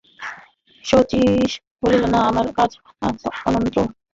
[0.85, 1.51] শচীশ
[1.81, 2.71] বলিল, না, আমার কাজ
[3.47, 3.77] অন্যত্র!